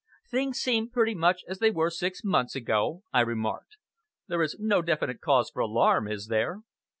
"Things 0.31 0.57
seem 0.57 0.89
pretty 0.89 1.13
much 1.13 1.43
as 1.47 1.59
they 1.59 1.69
were 1.69 1.91
six 1.91 2.23
months 2.23 2.55
ago," 2.55 3.03
I 3.13 3.19
remarked. 3.21 3.77
"There 4.27 4.41
is 4.41 4.55
no 4.57 4.81
definite 4.81 5.21
cause 5.21 5.51
for 5.51 5.59
alarm, 5.59 6.07
is 6.07 6.25
there?" 6.25 6.63